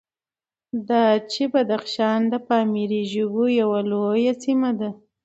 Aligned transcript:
دا 0.87 1.03
چې 1.31 1.43
بدخشان 1.53 2.19
د 2.31 2.33
پامیري 2.47 3.01
ژبو 3.11 3.43
یوه 3.61 3.79
لویه 3.91 4.33
سیمه 4.43 4.71
ده، 4.79 4.89